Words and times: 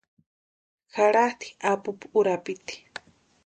Jaratʼi 0.93 1.47
apupu 1.71 2.05
urapiti. 2.19 2.75